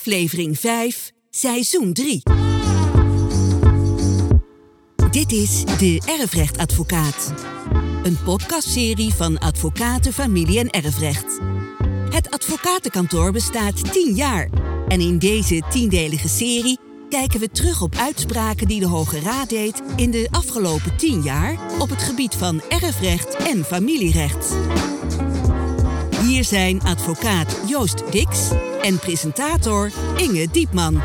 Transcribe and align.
Aflevering 0.00 0.58
5, 0.58 1.12
seizoen 1.30 1.92
3. 1.92 2.22
Dit 5.10 5.32
is 5.32 5.64
De 5.64 6.02
Erfrechtadvocaat. 6.20 7.34
Een 8.02 8.18
podcastserie 8.24 9.14
van 9.14 9.38
Advocaten, 9.38 10.12
Familie 10.12 10.58
en 10.58 10.70
Erfrecht. 10.70 11.40
Het 12.10 12.30
advocatenkantoor 12.30 13.32
bestaat 13.32 13.92
10 13.92 14.14
jaar. 14.14 14.48
En 14.88 15.00
in 15.00 15.18
deze 15.18 15.62
tiendelige 15.70 16.28
serie 16.28 16.78
kijken 17.08 17.40
we 17.40 17.50
terug 17.50 17.82
op 17.82 17.94
uitspraken 17.94 18.68
die 18.68 18.80
de 18.80 18.86
Hoge 18.86 19.20
Raad 19.20 19.48
deed 19.48 19.82
in 19.96 20.10
de 20.10 20.28
afgelopen 20.30 20.96
10 20.96 21.22
jaar 21.22 21.58
op 21.78 21.88
het 21.90 22.02
gebied 22.02 22.34
van 22.34 22.62
erfrecht 22.68 23.34
en 23.34 23.64
familierecht. 23.64 24.56
Hier 26.22 26.44
zijn 26.44 26.82
advocaat 26.82 27.60
Joost 27.66 28.12
Dix 28.12 28.50
en 28.82 28.98
presentator 28.98 29.90
Inge 30.16 30.48
Diepman. 30.52 31.02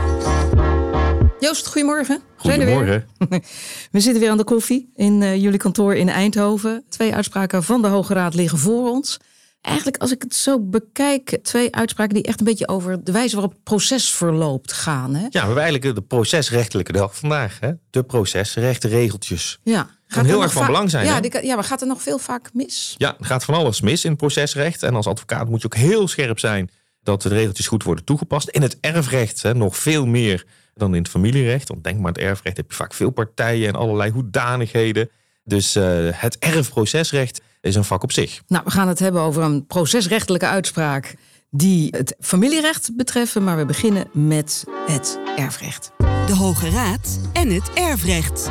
Joost, 1.39 1.68
goedemorgen. 1.68 2.21
Zijn 2.38 2.60
we 2.60 2.65
weer? 2.65 2.75
Goedemorgen. 2.75 3.07
We 3.92 4.00
zitten 4.00 4.21
weer 4.21 4.32
aan 4.32 4.38
de 4.38 4.43
koffie 4.43 4.92
in 4.96 5.21
eh, 5.21 5.36
jullie 5.42 5.57
kantoor 5.60 5.96
in 5.96 6.10
Eindhoven. 6.10 6.84
Twee 6.89 7.15
uitspraken 7.15 7.64
van 7.64 7.82
de 7.82 7.88
Hoge 7.88 8.14
Raad 8.14 8.34
liggen 8.34 8.57
voor 8.57 8.89
ons. 8.89 9.20
Eigenlijk, 9.61 9.98
als 9.98 10.11
ik 10.11 10.21
het 10.21 10.36
zo 10.36 10.60
bekijk, 10.60 11.38
twee 11.43 11.75
uitspraken 11.75 12.14
die 12.14 12.24
echt 12.24 12.39
een 12.39 12.46
beetje 12.46 12.68
over 12.68 13.04
de 13.04 13.11
wijze 13.11 13.36
waarop 13.36 13.54
het 13.54 13.64
proces 13.64 14.12
verloopt 14.14 14.71
gaan. 14.73 15.15
Hè? 15.15 15.21
Ja, 15.21 15.28
we 15.29 15.39
hebben 15.39 15.64
eigenlijk 15.64 15.96
de 15.96 16.01
procesrechtelijke 16.01 16.92
dag 16.92 17.15
vandaag. 17.18 17.57
Hè? 17.60 17.71
De 17.89 18.04
procesrechtenregeltjes. 18.04 19.60
Ja. 19.64 19.89
heel 20.07 20.23
er 20.37 20.42
erg 20.42 20.51
van 20.51 20.62
va- 20.62 20.68
belang 20.68 20.89
zijn, 20.89 21.06
Ja, 21.06 21.20
die- 21.20 21.46
ja, 21.46 21.56
maar 21.56 21.64
gaat 21.64 21.82
er 21.82 21.87
nog 21.87 22.01
veel 22.01 22.18
vaak 22.18 22.50
mis? 22.54 22.96
Ja, 22.98 23.15
er 23.20 23.26
gaat 23.26 23.43
van 23.43 23.54
alles 23.56 23.82
mis 23.82 24.04
in 24.04 24.10
het 24.10 24.20
procesrecht. 24.20 24.84
En 24.84 24.96
als 24.96 25.07
advocaat 25.07 25.50
moet 25.50 25.60
je 25.62 25.65
ook 25.65 25.76
heel 25.76 26.07
scherp 26.07 26.39
zijn 26.39 26.70
dat 27.05 27.21
de 27.21 27.29
regeltjes 27.29 27.68
goed 27.68 27.83
worden 27.83 28.05
toegepast. 28.05 28.50
In 28.50 28.61
het 28.61 28.77
erfrecht 28.79 29.41
hè, 29.41 29.54
nog 29.54 29.77
veel 29.77 30.05
meer 30.05 30.45
dan 30.73 30.95
in 30.95 31.01
het 31.01 31.11
familierecht. 31.11 31.68
Want 31.68 31.83
denk 31.83 32.00
maar, 32.00 32.11
het 32.11 32.22
erfrecht 32.22 32.58
heb 32.58 32.69
je 32.69 32.75
vaak 32.75 32.94
veel 32.94 33.09
partijen 33.09 33.67
en 33.67 33.75
allerlei 33.75 34.12
hoedanigheden. 34.12 35.09
Dus 35.44 35.75
eh, 35.75 36.08
het 36.12 36.38
erfprocesrecht 36.38 37.42
is 37.62 37.75
een 37.75 37.84
vak 37.84 38.03
op 38.03 38.12
zich. 38.12 38.42
Nou, 38.47 38.64
we 38.66 38.72
gaan 38.72 38.88
het 38.88 39.00
hebben 39.00 39.22
over 39.22 39.44
een 39.44 39.66
procesrechtelijke 39.66 40.47
uitspraak 40.47 41.16
die 41.50 41.88
het 41.97 42.16
familierecht 42.20 42.95
betreffen. 42.95 43.44
Maar 43.44 43.58
we 43.58 43.66
beginnen 43.66 44.08
met 44.14 44.64
het 44.86 45.19
erfrecht. 45.36 45.92
De 45.97 46.36
Hoge 46.36 46.69
Raad 46.69 47.19
en 47.34 47.50
het 47.50 47.73
erfrecht. 47.73 48.50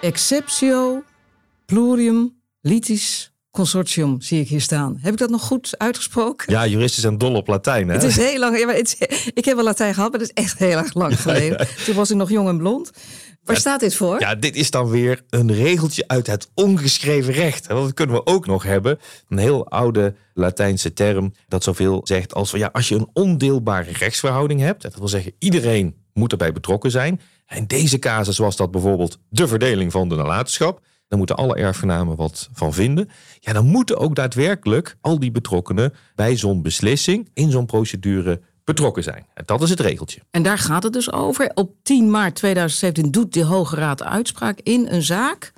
Exceptio 0.00 1.02
plurium 1.66 2.34
litis 2.60 3.32
consortium 3.56 4.20
zie 4.20 4.40
ik 4.40 4.48
hier 4.48 4.60
staan. 4.60 4.98
Heb 5.00 5.12
ik 5.12 5.18
dat 5.18 5.30
nog 5.30 5.42
goed 5.42 5.74
uitgesproken? 5.78 6.52
Ja, 6.52 6.66
juristen 6.66 7.02
zijn 7.02 7.18
dol 7.18 7.34
op 7.34 7.46
Latijn. 7.48 7.88
Hè? 7.88 7.94
Het 7.94 8.02
is 8.02 8.16
heel 8.16 8.38
lang. 8.38 8.58
Ja, 8.58 8.66
maar 8.66 8.74
het 8.74 8.96
is- 9.00 9.30
ik 9.34 9.44
heb 9.44 9.54
wel 9.54 9.64
Latijn 9.64 9.94
gehad, 9.94 10.10
maar 10.10 10.18
dat 10.20 10.28
is 10.34 10.42
echt 10.42 10.58
heel 10.58 10.76
erg 10.78 10.94
lang 10.94 11.20
geleden. 11.20 11.68
Toen 11.84 11.94
was 11.94 12.10
ik 12.10 12.16
nog 12.16 12.30
jong 12.30 12.48
en 12.48 12.58
blond. 12.58 12.90
Waar 13.44 13.56
staat 13.56 13.80
dit 13.80 13.94
voor? 13.94 14.20
Ja, 14.20 14.34
dit 14.34 14.56
is 14.56 14.70
dan 14.70 14.88
weer 14.88 15.22
een 15.30 15.52
regeltje 15.54 16.04
uit 16.08 16.26
het 16.26 16.50
ongeschreven 16.54 17.32
recht. 17.32 17.66
Want 17.66 17.84
dat 17.84 17.94
kunnen 17.94 18.16
we 18.16 18.26
ook 18.26 18.46
nog 18.46 18.62
hebben. 18.62 18.98
Een 19.28 19.38
heel 19.38 19.68
oude 19.68 20.14
Latijnse 20.34 20.92
term 20.92 21.32
dat 21.48 21.64
zoveel 21.64 22.00
zegt 22.04 22.34
als 22.34 22.50
van 22.50 22.58
ja, 22.58 22.68
als 22.72 22.88
je 22.88 22.94
een 22.94 23.08
ondeelbare 23.12 23.90
rechtsverhouding 23.92 24.60
hebt, 24.60 24.82
dat 24.82 24.94
wil 24.96 25.08
zeggen 25.08 25.32
iedereen 25.38 25.94
moet 26.12 26.32
erbij 26.32 26.52
betrokken 26.52 26.90
zijn. 26.90 27.20
In 27.54 27.66
deze 27.66 27.98
casus 27.98 28.38
was 28.38 28.56
dat 28.56 28.70
bijvoorbeeld 28.70 29.18
de 29.28 29.48
verdeling 29.48 29.92
van 29.92 30.08
de 30.08 30.14
nalatenschap. 30.14 30.80
Dan 31.08 31.18
moeten 31.18 31.36
alle 31.36 31.54
erfgenamen 31.54 32.16
wat 32.16 32.48
van 32.52 32.72
vinden. 32.72 33.08
Ja, 33.40 33.52
dan 33.52 33.66
moeten 33.66 33.98
ook 33.98 34.14
daadwerkelijk 34.14 34.96
al 35.00 35.18
die 35.18 35.30
betrokkenen 35.30 35.92
bij 36.14 36.36
zo'n 36.36 36.62
beslissing 36.62 37.28
in 37.34 37.50
zo'n 37.50 37.66
procedure 37.66 38.40
betrokken 38.64 39.02
zijn. 39.02 39.26
En 39.34 39.42
dat 39.46 39.62
is 39.62 39.70
het 39.70 39.80
regeltje. 39.80 40.20
En 40.30 40.42
daar 40.42 40.58
gaat 40.58 40.82
het 40.82 40.92
dus 40.92 41.12
over. 41.12 41.50
Op 41.54 41.74
10 41.82 42.10
maart 42.10 42.34
2017 42.34 43.10
doet 43.10 43.34
de 43.34 43.44
Hoge 43.44 43.76
Raad 43.76 44.02
uitspraak 44.02 44.60
in 44.62 44.86
een 44.90 45.02
zaak 45.02 45.52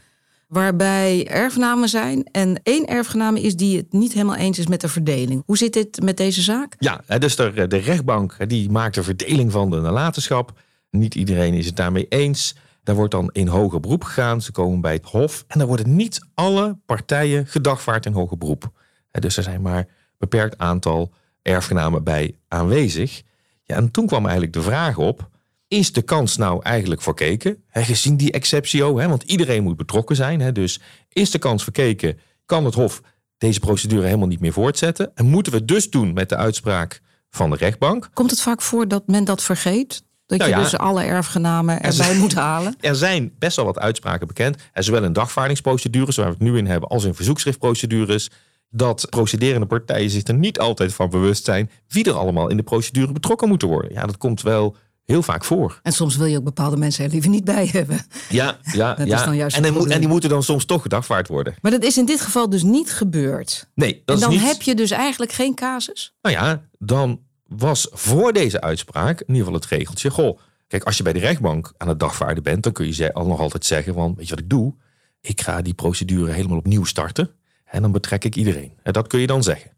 waarbij 0.48 1.26
erfgenamen 1.26 1.88
zijn. 1.88 2.24
En 2.32 2.60
één 2.62 2.86
erfgename 2.86 3.40
is 3.40 3.56
die 3.56 3.76
het 3.76 3.92
niet 3.92 4.12
helemaal 4.12 4.36
eens 4.36 4.58
is 4.58 4.66
met 4.66 4.80
de 4.80 4.88
verdeling. 4.88 5.42
Hoe 5.46 5.56
zit 5.56 5.72
dit 5.72 6.02
met 6.02 6.16
deze 6.16 6.42
zaak? 6.42 6.76
Ja, 6.78 7.18
dus 7.18 7.36
de, 7.36 7.66
de 7.68 7.76
rechtbank 7.76 8.48
die 8.48 8.70
maakt 8.70 8.96
een 8.96 9.04
verdeling 9.04 9.52
van 9.52 9.70
de 9.70 9.80
nalatenschap. 9.80 10.52
Niet 10.90 11.14
iedereen 11.14 11.54
is 11.54 11.66
het 11.66 11.76
daarmee 11.76 12.06
eens. 12.08 12.54
Daar 12.88 12.96
wordt 12.96 13.12
dan 13.12 13.30
in 13.32 13.46
hoger 13.46 13.80
beroep 13.80 14.04
gegaan. 14.04 14.42
Ze 14.42 14.52
komen 14.52 14.80
bij 14.80 14.92
het 14.92 15.04
hof. 15.04 15.44
En 15.46 15.58
dan 15.58 15.68
worden 15.68 15.96
niet 15.96 16.20
alle 16.34 16.78
partijen 16.86 17.46
gedagvaard 17.46 18.06
in 18.06 18.12
hoger 18.12 18.38
beroep. 18.38 18.70
Dus 19.10 19.36
er 19.36 19.42
zijn 19.42 19.62
maar 19.62 19.78
een 19.78 19.88
beperkt 20.18 20.58
aantal 20.58 21.12
erfgenamen 21.42 22.04
bij 22.04 22.38
aanwezig. 22.48 23.22
Ja, 23.62 23.76
en 23.76 23.90
toen 23.90 24.06
kwam 24.06 24.22
eigenlijk 24.22 24.52
de 24.52 24.62
vraag 24.62 24.96
op. 24.96 25.28
Is 25.68 25.92
de 25.92 26.02
kans 26.02 26.36
nou 26.36 26.62
eigenlijk 26.62 27.02
verkeken? 27.02 27.64
Gezien 27.72 28.16
die 28.16 28.32
exceptio, 28.32 28.94
want 28.94 29.22
iedereen 29.22 29.62
moet 29.62 29.76
betrokken 29.76 30.16
zijn. 30.16 30.54
Dus 30.54 30.80
is 31.08 31.30
de 31.30 31.38
kans 31.38 31.62
verkeken? 31.62 32.18
Kan 32.46 32.64
het 32.64 32.74
Hof 32.74 33.02
deze 33.38 33.60
procedure 33.60 34.04
helemaal 34.04 34.28
niet 34.28 34.40
meer 34.40 34.52
voortzetten? 34.52 35.10
En 35.14 35.26
moeten 35.26 35.52
we 35.52 35.64
dus 35.64 35.90
doen 35.90 36.12
met 36.12 36.28
de 36.28 36.36
uitspraak 36.36 37.00
van 37.30 37.50
de 37.50 37.56
rechtbank? 37.56 38.10
Komt 38.12 38.30
het 38.30 38.40
vaak 38.40 38.62
voor 38.62 38.88
dat 38.88 39.06
men 39.06 39.24
dat 39.24 39.42
vergeet? 39.42 40.06
Dat 40.28 40.38
Nou 40.38 40.50
je 40.50 40.56
ja. 40.56 40.62
dus 40.62 40.76
alle 40.78 41.02
erfgenamen 41.02 41.74
erbij 41.74 41.90
zijn- 41.92 42.18
moet 42.18 42.34
halen? 42.34 42.74
Er 42.80 42.96
zijn 42.96 43.32
best 43.38 43.56
wel 43.56 43.64
wat 43.64 43.78
uitspraken 43.78 44.26
bekend. 44.26 44.56
En 44.72 44.84
zowel 44.84 45.04
in 45.04 45.12
dagvaardingsprocedures, 45.12 46.16
waar 46.16 46.26
we 46.26 46.32
het 46.32 46.40
nu 46.42 46.56
in 46.56 46.66
hebben, 46.66 46.88
als 46.88 47.04
in 47.04 47.14
verzoekschriftprocedures. 47.14 48.30
Dat 48.70 49.06
procederende 49.10 49.66
partijen 49.66 50.10
zich 50.10 50.22
er 50.26 50.34
niet 50.34 50.58
altijd 50.58 50.94
van 50.94 51.10
bewust 51.10 51.44
zijn 51.44 51.70
wie 51.88 52.04
er 52.04 52.12
allemaal 52.12 52.48
in 52.48 52.56
de 52.56 52.62
procedure 52.62 53.12
betrokken 53.12 53.48
moeten 53.48 53.68
worden. 53.68 53.92
Ja, 53.92 54.06
dat 54.06 54.16
komt 54.16 54.42
wel 54.42 54.76
heel 55.04 55.22
vaak 55.22 55.44
voor. 55.44 55.80
En 55.82 55.92
soms 55.92 56.16
wil 56.16 56.26
je 56.26 56.36
ook 56.38 56.44
bepaalde 56.44 56.76
mensen 56.76 57.04
er 57.04 57.10
liever 57.10 57.30
niet 57.30 57.44
bij 57.44 57.66
hebben. 57.72 58.00
Ja, 58.28 58.58
ja, 58.72 58.94
Dat 58.94 59.06
is 59.06 59.12
ja. 59.12 59.24
dan 59.24 59.36
juist 59.36 59.56
en, 59.56 59.72
moet- 59.72 59.86
en 59.90 59.98
die 60.00 60.08
moeten 60.08 60.30
dan 60.30 60.42
soms 60.42 60.64
toch 60.64 60.82
gedagvaard 60.82 61.28
worden. 61.28 61.54
Maar 61.62 61.70
dat 61.72 61.82
is 61.82 61.98
in 61.98 62.04
dit 62.06 62.20
geval 62.20 62.50
dus 62.50 62.62
niet 62.62 62.92
gebeurd. 62.92 63.68
Nee, 63.74 64.02
dat 64.04 64.14
en 64.16 64.22
dan 64.22 64.32
is 64.32 64.40
niet. 64.40 64.46
heb 64.48 64.62
je 64.62 64.74
dus 64.74 64.90
eigenlijk 64.90 65.32
geen 65.32 65.54
casus? 65.54 66.14
Nou 66.22 66.34
ja, 66.34 66.62
dan 66.78 67.20
was 67.48 67.88
voor 67.90 68.32
deze 68.32 68.60
uitspraak 68.60 69.20
in 69.20 69.26
ieder 69.26 69.44
geval 69.44 69.60
het 69.60 69.66
regeltje. 69.66 70.10
Goh, 70.10 70.38
kijk, 70.66 70.84
als 70.84 70.96
je 70.96 71.02
bij 71.02 71.12
de 71.12 71.18
rechtbank 71.18 71.72
aan 71.76 71.88
het 71.88 72.00
dagvaarden 72.00 72.42
bent, 72.42 72.62
dan 72.62 72.72
kun 72.72 72.94
je 72.94 73.12
al 73.12 73.26
nog 73.26 73.40
altijd 73.40 73.64
zeggen 73.64 73.94
van, 73.94 74.14
weet 74.14 74.28
je 74.28 74.34
wat 74.34 74.42
ik 74.42 74.50
doe? 74.50 74.74
Ik 75.20 75.40
ga 75.40 75.62
die 75.62 75.74
procedure 75.74 76.32
helemaal 76.32 76.58
opnieuw 76.58 76.84
starten 76.84 77.30
en 77.64 77.82
dan 77.82 77.92
betrek 77.92 78.24
ik 78.24 78.36
iedereen. 78.36 78.72
En 78.82 78.92
dat 78.92 79.06
kun 79.06 79.20
je 79.20 79.26
dan 79.26 79.42
zeggen. 79.42 79.70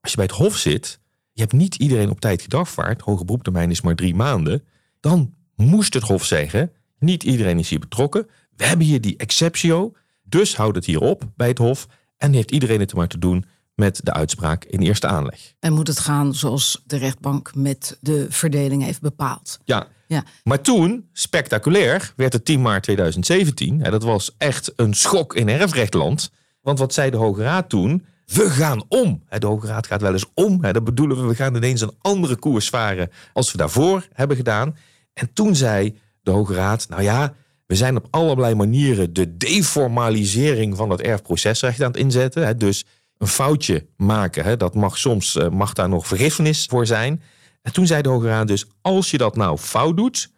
Als 0.00 0.10
je 0.10 0.16
bij 0.16 0.26
het 0.26 0.34
hof 0.34 0.56
zit, 0.56 1.00
je 1.32 1.40
hebt 1.40 1.52
niet 1.52 1.74
iedereen 1.74 2.10
op 2.10 2.20
tijd 2.20 2.42
gedagvaard, 2.42 3.00
hoge 3.00 3.24
beroeptermijn 3.24 3.70
is 3.70 3.80
maar 3.80 3.94
drie 3.94 4.14
maanden, 4.14 4.64
dan 5.00 5.34
moest 5.54 5.94
het 5.94 6.02
hof 6.02 6.24
zeggen, 6.24 6.72
niet 6.98 7.22
iedereen 7.22 7.58
is 7.58 7.68
hier 7.68 7.78
betrokken. 7.78 8.26
We 8.56 8.64
hebben 8.64 8.86
hier 8.86 9.00
die 9.00 9.16
exceptio, 9.16 9.92
dus 10.22 10.56
houd 10.56 10.74
het 10.74 10.84
hier 10.84 11.00
op 11.00 11.22
bij 11.36 11.48
het 11.48 11.58
hof 11.58 11.86
en 12.16 12.32
heeft 12.32 12.50
iedereen 12.50 12.80
het 12.80 12.90
er 12.90 12.96
maar 12.96 13.08
te 13.08 13.18
doen 13.18 13.44
met 13.78 14.00
de 14.02 14.12
uitspraak 14.12 14.64
in 14.64 14.80
eerste 14.80 15.06
aanleg. 15.06 15.54
En 15.58 15.72
moet 15.72 15.86
het 15.86 15.98
gaan 15.98 16.34
zoals 16.34 16.82
de 16.86 16.96
rechtbank 16.96 17.54
met 17.54 17.96
de 18.00 18.26
verdeling 18.28 18.84
heeft 18.84 19.00
bepaald? 19.00 19.58
Ja. 19.64 19.86
Ja. 20.06 20.24
Maar 20.44 20.60
toen, 20.60 21.08
spectaculair, 21.12 22.12
werd 22.16 22.32
het 22.32 22.44
10 22.44 22.62
maart 22.62 22.82
2017. 22.82 23.82
En 23.82 23.90
dat 23.90 24.02
was 24.02 24.34
echt 24.38 24.72
een 24.76 24.94
schok 24.94 25.34
in 25.34 25.48
erfrechtland. 25.48 26.30
Want 26.60 26.78
wat 26.78 26.94
zei 26.94 27.10
de 27.10 27.16
Hoge 27.16 27.42
Raad 27.42 27.68
toen? 27.68 28.04
We 28.26 28.50
gaan 28.50 28.84
om. 28.88 29.22
De 29.38 29.46
Hoge 29.46 29.66
Raad 29.66 29.86
gaat 29.86 30.00
wel 30.00 30.12
eens 30.12 30.26
om. 30.34 30.62
Dat 30.62 30.84
bedoelen 30.84 31.20
we, 31.20 31.26
we 31.28 31.34
gaan 31.34 31.54
ineens 31.54 31.80
een 31.80 31.96
andere 32.00 32.36
koers 32.36 32.68
varen 32.68 33.10
als 33.32 33.52
we 33.52 33.58
daarvoor 33.58 34.08
hebben 34.12 34.36
gedaan. 34.36 34.76
En 35.12 35.32
toen 35.32 35.56
zei 35.56 35.98
de 36.22 36.30
Hoge 36.30 36.54
Raad, 36.54 36.88
nou 36.88 37.02
ja, 37.02 37.34
we 37.66 37.74
zijn 37.74 37.96
op 37.96 38.06
allerlei 38.10 38.54
manieren 38.54 39.12
de 39.12 39.36
deformalisering 39.36 40.76
van 40.76 40.90
het 40.90 41.00
erfprocesrecht 41.00 41.82
aan 41.82 41.90
het 41.90 42.00
inzetten. 42.00 42.58
Dus 42.58 42.84
een 43.18 43.26
foutje 43.26 43.86
maken, 43.96 44.44
hè, 44.44 44.56
dat 44.56 44.74
mag 44.74 44.98
soms 44.98 45.36
eh, 45.36 45.48
mag 45.48 45.72
daar 45.72 45.88
nog 45.88 46.06
vergiffenis 46.06 46.64
voor 46.64 46.86
zijn. 46.86 47.22
En 47.62 47.72
toen 47.72 47.86
zei 47.86 48.02
de 48.02 48.08
Hoge 48.08 48.26
Raad 48.26 48.46
dus, 48.46 48.66
als 48.80 49.10
je 49.10 49.18
dat 49.18 49.36
nou 49.36 49.58
fout 49.58 49.96
doet, 49.96 50.30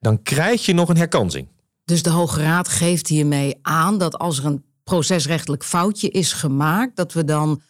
dan 0.00 0.22
krijg 0.22 0.66
je 0.66 0.74
nog 0.74 0.88
een 0.88 0.96
herkansing. 0.96 1.48
Dus 1.84 2.02
de 2.02 2.10
Hoge 2.10 2.42
Raad 2.42 2.68
geeft 2.68 3.06
hiermee 3.06 3.58
aan 3.62 3.98
dat 3.98 4.18
als 4.18 4.38
er 4.38 4.44
een 4.44 4.64
procesrechtelijk 4.84 5.64
foutje 5.64 6.08
is 6.10 6.32
gemaakt, 6.32 6.96
dat 6.96 7.12
we 7.12 7.24
dan 7.24 7.62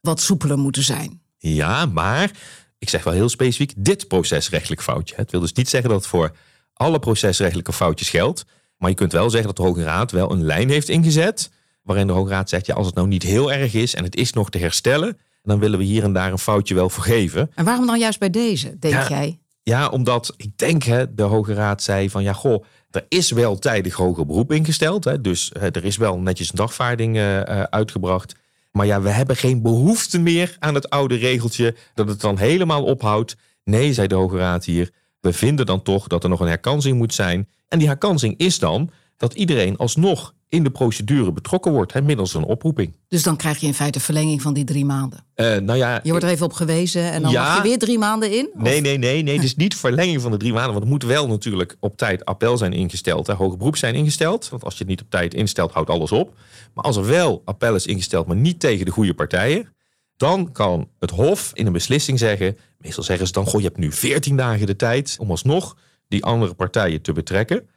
wat 0.00 0.20
soepeler 0.20 0.58
moeten 0.58 0.82
zijn. 0.82 1.20
Ja, 1.38 1.86
maar 1.86 2.30
ik 2.78 2.88
zeg 2.88 3.04
wel 3.04 3.14
heel 3.14 3.28
specifiek 3.28 3.72
dit 3.76 4.08
procesrechtelijk 4.08 4.82
foutje. 4.82 5.14
Het 5.16 5.30
wil 5.30 5.40
dus 5.40 5.52
niet 5.52 5.68
zeggen 5.68 5.90
dat 5.90 5.98
het 5.98 6.08
voor 6.08 6.36
alle 6.72 6.98
procesrechtelijke 6.98 7.72
foutjes 7.72 8.08
geldt. 8.08 8.44
Maar 8.78 8.90
je 8.90 8.96
kunt 8.96 9.12
wel 9.12 9.30
zeggen 9.30 9.46
dat 9.46 9.56
de 9.56 9.62
Hoge 9.62 9.82
Raad 9.82 10.10
wel 10.10 10.30
een 10.30 10.44
lijn 10.44 10.68
heeft 10.68 10.88
ingezet. 10.88 11.50
Waarin 11.84 12.06
de 12.06 12.12
Hoge 12.12 12.30
Raad 12.30 12.48
zegt, 12.48 12.66
ja, 12.66 12.74
als 12.74 12.86
het 12.86 12.94
nou 12.94 13.06
niet 13.08 13.22
heel 13.22 13.52
erg 13.52 13.74
is 13.74 13.94
en 13.94 14.04
het 14.04 14.16
is 14.16 14.32
nog 14.32 14.50
te 14.50 14.58
herstellen, 14.58 15.18
dan 15.42 15.58
willen 15.58 15.78
we 15.78 15.84
hier 15.84 16.02
en 16.02 16.12
daar 16.12 16.32
een 16.32 16.38
foutje 16.38 16.74
wel 16.74 16.90
vergeven. 16.90 17.50
En 17.54 17.64
waarom 17.64 17.86
dan 17.86 17.98
juist 17.98 18.18
bij 18.18 18.30
deze, 18.30 18.78
denk 18.78 18.94
Ja. 18.94 19.08
jij? 19.08 19.38
Ja, 19.62 19.88
omdat 19.88 20.34
ik 20.36 20.58
denk 20.58 20.82
hè, 20.82 21.14
de 21.14 21.22
Hoge 21.22 21.54
Raad 21.54 21.82
zei 21.82 22.10
van 22.10 22.22
ja, 22.22 22.32
goh, 22.32 22.64
er 22.90 23.06
is 23.08 23.30
wel 23.30 23.58
tijdig 23.58 23.94
hoger 23.94 24.26
beroep 24.26 24.52
ingesteld. 24.52 25.04
Hè, 25.04 25.20
dus 25.20 25.50
hè, 25.58 25.70
er 25.70 25.84
is 25.84 25.96
wel 25.96 26.18
netjes 26.18 26.48
een 26.50 26.56
dagvaarding 26.56 27.16
eh, 27.16 27.40
eh, 27.40 27.62
uitgebracht. 27.70 28.34
Maar 28.72 28.86
ja, 28.86 29.00
we 29.00 29.08
hebben 29.08 29.36
geen 29.36 29.62
behoefte 29.62 30.18
meer 30.18 30.56
aan 30.58 30.74
het 30.74 30.90
oude 30.90 31.14
regeltje 31.14 31.74
dat 31.94 32.08
het 32.08 32.20
dan 32.20 32.38
helemaal 32.38 32.84
ophoudt. 32.84 33.36
Nee, 33.64 33.92
zei 33.92 34.06
de 34.06 34.14
Hoge 34.14 34.36
Raad 34.36 34.64
hier, 34.64 34.90
we 35.20 35.32
vinden 35.32 35.66
dan 35.66 35.82
toch 35.82 36.06
dat 36.06 36.22
er 36.22 36.28
nog 36.28 36.40
een 36.40 36.48
herkansing 36.48 36.96
moet 36.98 37.14
zijn. 37.14 37.48
En 37.68 37.78
die 37.78 37.88
herkansing 37.88 38.34
is 38.36 38.58
dan 38.58 38.90
dat 39.16 39.34
iedereen 39.34 39.76
alsnog 39.76 40.34
in 40.54 40.64
de 40.64 40.70
procedure 40.70 41.32
betrokken 41.32 41.72
wordt, 41.72 41.92
hè, 41.92 42.02
middels 42.02 42.34
een 42.34 42.44
oproeping. 42.44 42.92
Dus 43.08 43.22
dan 43.22 43.36
krijg 43.36 43.58
je 43.58 43.66
in 43.66 43.74
feite 43.74 44.00
verlenging 44.00 44.42
van 44.42 44.54
die 44.54 44.64
drie 44.64 44.84
maanden. 44.84 45.24
Uh, 45.36 45.56
nou 45.56 45.78
ja, 45.78 46.00
je 46.02 46.10
wordt 46.10 46.24
er 46.24 46.30
even 46.30 46.46
op 46.46 46.52
gewezen 46.52 47.12
en 47.12 47.22
dan 47.22 47.30
ja, 47.30 47.42
mag 47.44 47.56
je 47.56 47.62
weer 47.68 47.78
drie 47.78 47.98
maanden 47.98 48.32
in? 48.32 48.50
Of? 48.54 48.62
Nee, 48.62 48.80
nee, 48.80 48.98
nee, 48.98 49.22
nee. 49.22 49.40
Dus 49.44 49.56
niet 49.56 49.76
verlenging 49.76 50.20
van 50.20 50.30
de 50.30 50.36
drie 50.36 50.52
maanden. 50.52 50.72
Want 50.72 50.84
er 50.84 50.90
moet 50.90 51.02
wel 51.02 51.26
natuurlijk 51.26 51.76
op 51.80 51.96
tijd 51.96 52.24
appel 52.24 52.56
zijn 52.56 52.72
ingesteld. 52.72 53.26
Hè, 53.26 53.34
hoger 53.34 53.58
beroep 53.58 53.76
zijn 53.76 53.94
ingesteld. 53.94 54.48
Want 54.48 54.64
als 54.64 54.72
je 54.72 54.78
het 54.78 54.88
niet 54.88 55.00
op 55.00 55.10
tijd 55.10 55.34
instelt, 55.34 55.72
houdt 55.72 55.90
alles 55.90 56.12
op. 56.12 56.34
Maar 56.74 56.84
als 56.84 56.96
er 56.96 57.06
wel 57.06 57.42
appel 57.44 57.74
is 57.74 57.86
ingesteld, 57.86 58.26
maar 58.26 58.36
niet 58.36 58.60
tegen 58.60 58.84
de 58.84 58.90
goede 58.90 59.14
partijen. 59.14 59.72
Dan 60.16 60.52
kan 60.52 60.88
het 60.98 61.10
Hof 61.10 61.50
in 61.54 61.66
een 61.66 61.72
beslissing 61.72 62.18
zeggen. 62.18 62.56
Meestal 62.78 63.04
zeggen 63.04 63.26
ze 63.26 63.32
dan: 63.32 63.46
Goh, 63.46 63.60
je 63.60 63.66
hebt 63.66 63.78
nu 63.78 63.92
14 63.92 64.36
dagen 64.36 64.66
de 64.66 64.76
tijd 64.76 65.16
om 65.20 65.30
alsnog 65.30 65.76
die 66.08 66.24
andere 66.24 66.54
partijen 66.54 67.02
te 67.02 67.12
betrekken. 67.12 67.68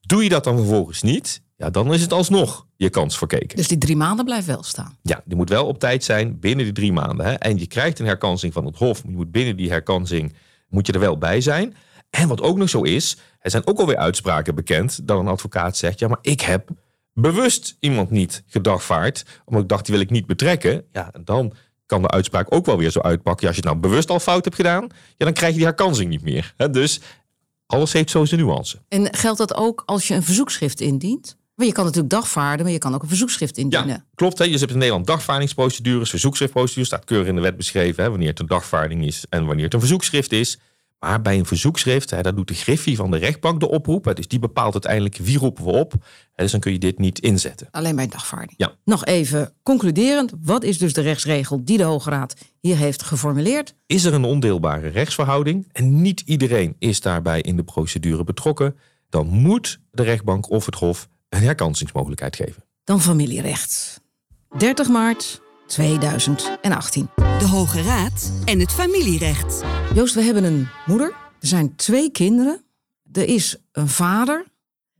Doe 0.00 0.22
je 0.22 0.28
dat 0.28 0.44
dan 0.44 0.56
vervolgens 0.56 1.02
niet, 1.02 1.42
ja, 1.60 1.70
dan 1.70 1.92
is 1.92 2.00
het 2.00 2.12
alsnog 2.12 2.66
je 2.76 2.90
kans 2.90 3.18
verkeken. 3.18 3.56
Dus 3.56 3.68
die 3.68 3.78
drie 3.78 3.96
maanden 3.96 4.24
blijft 4.24 4.46
wel 4.46 4.62
staan? 4.62 4.96
Ja, 5.02 5.22
die 5.24 5.36
moet 5.36 5.48
wel 5.48 5.66
op 5.66 5.78
tijd 5.78 6.04
zijn 6.04 6.38
binnen 6.38 6.64
die 6.64 6.74
drie 6.74 6.92
maanden. 6.92 7.26
Hè. 7.26 7.32
En 7.32 7.58
je 7.58 7.66
krijgt 7.66 7.98
een 7.98 8.06
herkansing 8.06 8.52
van 8.52 8.64
het 8.64 8.76
Hof. 8.76 9.02
Je 9.02 9.10
moet 9.10 9.30
binnen 9.30 9.56
die 9.56 9.70
herkansing 9.70 10.34
moet 10.68 10.86
je 10.86 10.92
er 10.92 11.00
wel 11.00 11.18
bij 11.18 11.40
zijn. 11.40 11.74
En 12.10 12.28
wat 12.28 12.40
ook 12.40 12.56
nog 12.56 12.68
zo 12.68 12.82
is, 12.82 13.16
er 13.40 13.50
zijn 13.50 13.66
ook 13.66 13.78
alweer 13.78 13.96
uitspraken 13.96 14.54
bekend 14.54 15.06
dat 15.06 15.18
een 15.18 15.28
advocaat 15.28 15.76
zegt: 15.76 15.98
ja, 15.98 16.08
maar 16.08 16.18
ik 16.22 16.40
heb 16.40 16.68
bewust 17.12 17.76
iemand 17.80 18.10
niet 18.10 18.42
gedagvaard, 18.46 19.24
omdat 19.44 19.62
ik 19.62 19.68
dacht 19.68 19.86
die 19.86 19.94
wil 19.94 20.04
ik 20.04 20.10
niet 20.10 20.26
betrekken. 20.26 20.84
Ja, 20.92 21.12
dan 21.24 21.52
kan 21.86 22.02
de 22.02 22.10
uitspraak 22.10 22.54
ook 22.54 22.66
wel 22.66 22.78
weer 22.78 22.90
zo 22.90 23.00
uitpakken. 23.00 23.42
Ja, 23.42 23.46
als 23.46 23.56
je 23.56 23.62
het 23.62 23.70
nou 23.70 23.88
bewust 23.88 24.10
al 24.10 24.20
fout 24.20 24.44
hebt 24.44 24.56
gedaan, 24.56 24.82
ja, 25.16 25.24
dan 25.24 25.32
krijg 25.32 25.50
je 25.50 25.58
die 25.58 25.66
herkansing 25.66 26.10
niet 26.10 26.22
meer. 26.22 26.54
Dus 26.70 27.00
alles 27.66 27.92
heeft 27.92 28.10
zo 28.10 28.24
zijn 28.24 28.40
nuance. 28.40 28.78
En 28.88 29.14
geldt 29.14 29.38
dat 29.38 29.54
ook 29.54 29.82
als 29.86 30.08
je 30.08 30.14
een 30.14 30.22
verzoekschrift 30.22 30.80
indient? 30.80 31.38
Maar 31.60 31.68
je 31.68 31.74
kan 31.74 31.84
natuurlijk 31.84 32.12
dagvaarden, 32.12 32.64
maar 32.64 32.74
je 32.74 32.78
kan 32.78 32.94
ook 32.94 33.02
een 33.02 33.08
verzoekschrift 33.08 33.56
indienen. 33.56 33.88
Ja, 33.88 34.04
klopt. 34.14 34.38
Hè? 34.38 34.44
Je 34.44 34.58
hebt 34.58 34.70
in 34.70 34.78
Nederland 34.78 35.06
dagvaardingsprocedures, 35.06 36.10
verzoekschriftprocedures. 36.10 36.88
Staat 36.88 37.04
keurig 37.04 37.26
in 37.26 37.34
de 37.34 37.40
wet 37.40 37.56
beschreven 37.56 38.04
hè, 38.04 38.10
wanneer 38.10 38.28
het 38.28 38.38
een 38.38 38.46
dagvaarding 38.46 39.06
is 39.06 39.24
en 39.28 39.46
wanneer 39.46 39.64
het 39.64 39.74
een 39.74 39.80
verzoekschrift 39.80 40.32
is. 40.32 40.58
Maar 40.98 41.22
bij 41.22 41.38
een 41.38 41.46
verzoekschrift, 41.46 42.10
hè, 42.10 42.22
daar 42.22 42.34
doet 42.34 42.48
de 42.48 42.54
griffie 42.54 42.96
van 42.96 43.10
de 43.10 43.16
rechtbank 43.16 43.60
de 43.60 43.68
oproep. 43.68 44.04
Hè, 44.04 44.12
dus 44.12 44.28
die 44.28 44.38
bepaalt 44.38 44.72
uiteindelijk 44.72 45.16
wie 45.16 45.38
roepen 45.38 45.64
we 45.64 45.70
op. 45.70 45.92
Hè, 46.32 46.42
dus 46.42 46.50
dan 46.50 46.60
kun 46.60 46.72
je 46.72 46.78
dit 46.78 46.98
niet 46.98 47.18
inzetten. 47.18 47.68
Alleen 47.70 47.96
bij 47.96 48.08
dagvaarding. 48.08 48.54
Ja. 48.56 48.72
Nog 48.84 49.04
even 49.04 49.52
concluderend. 49.62 50.32
Wat 50.42 50.62
is 50.62 50.78
dus 50.78 50.92
de 50.92 51.00
rechtsregel 51.00 51.64
die 51.64 51.76
de 51.76 51.84
Hoge 51.84 52.10
Raad 52.10 52.34
hier 52.60 52.76
heeft 52.76 53.02
geformuleerd? 53.02 53.74
Is 53.86 54.04
er 54.04 54.14
een 54.14 54.24
ondeelbare 54.24 54.88
rechtsverhouding 54.88 55.68
en 55.72 56.02
niet 56.02 56.20
iedereen 56.20 56.76
is 56.78 57.00
daarbij 57.00 57.40
in 57.40 57.56
de 57.56 57.64
procedure 57.64 58.24
betrokken, 58.24 58.76
dan 59.08 59.26
moet 59.26 59.80
de 59.90 60.02
rechtbank 60.02 60.50
of 60.50 60.66
het 60.66 60.74
hof 60.74 61.08
een 61.30 61.42
herkansingsmogelijkheid 61.42 62.36
geven. 62.36 62.64
Dan 62.84 63.00
familierecht. 63.00 64.00
30 64.58 64.88
maart 64.88 65.40
2018. 65.66 67.10
De 67.14 67.46
Hoge 67.46 67.82
Raad 67.82 68.32
en 68.44 68.60
het 68.60 68.72
familierecht. 68.72 69.62
Joost, 69.94 70.14
we 70.14 70.22
hebben 70.22 70.44
een 70.44 70.68
moeder. 70.86 71.08
Er 71.40 71.46
zijn 71.46 71.76
twee 71.76 72.10
kinderen. 72.10 72.64
Er 73.12 73.28
is 73.28 73.56
een 73.72 73.88
vader 73.88 74.46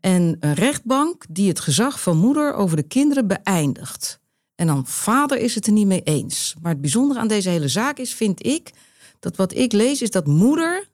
en 0.01 0.37
een 0.41 0.55
rechtbank 0.55 1.25
die 1.29 1.49
het 1.49 1.61
gezag 1.61 2.01
van 2.01 2.17
moeder 2.17 2.55
over 2.55 2.77
de 2.77 2.83
kinderen 2.83 3.27
beëindigt. 3.27 4.21
En 4.55 4.67
dan 4.67 4.87
vader 4.87 5.39
is 5.39 5.55
het 5.55 5.67
er 5.67 5.73
niet 5.73 5.87
mee 5.87 6.03
eens. 6.03 6.55
Maar 6.63 6.73
het 6.73 6.81
bijzondere 6.81 7.21
aan 7.21 7.29
deze 7.29 7.49
hele 7.49 7.69
zaak 7.69 7.99
is, 7.99 8.15
vind 8.15 8.47
ik, 8.47 8.71
dat 9.19 9.37
wat 9.37 9.55
ik 9.55 9.73
lees 9.73 10.03
is 10.03 10.11
dat 10.11 10.27
moeder 10.27 10.89